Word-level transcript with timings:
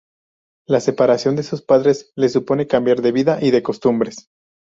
La 0.65 0.79
separación 0.79 1.35
de 1.35 1.43
sus 1.43 1.61
padres 1.61 2.11
les 2.15 2.33
supone 2.33 2.65
cambiar 2.65 3.03
de 3.03 3.11
vida 3.11 3.37
y 3.39 3.51
de 3.51 3.61
costumbres. 3.61 4.31